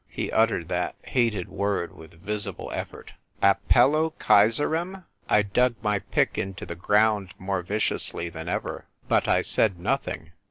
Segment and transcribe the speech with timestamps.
[0.09, 3.13] He uttered that hated word with visible effort.
[3.39, 5.05] Appello Caesarem!
[5.27, 8.85] 1 dug my pick into the ground more viciously than ever.
[9.11, 10.31] Uut I said nothing.